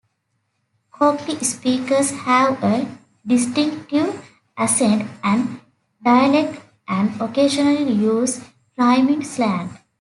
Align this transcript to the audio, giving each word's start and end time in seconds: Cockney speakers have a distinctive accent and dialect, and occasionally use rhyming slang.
Cockney 0.91 1.37
speakers 1.41 2.09
have 2.09 2.63
a 2.63 2.89
distinctive 3.23 4.27
accent 4.57 5.07
and 5.23 5.59
dialect, 6.03 6.59
and 6.87 7.21
occasionally 7.21 7.93
use 7.93 8.41
rhyming 8.75 9.23
slang. 9.23 9.77